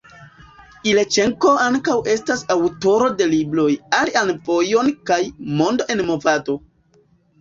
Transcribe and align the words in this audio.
Ilĉenko 0.91 1.51
ankaŭ 1.65 1.97
estas 2.15 2.41
aŭtoro 2.55 3.11
de 3.19 3.27
libroj 3.35 3.67
«Alian 4.01 4.33
vojon» 4.49 4.91
kaj 5.11 5.21
«Mondo 5.61 5.89
en 5.97 6.03
movado». 6.09 6.57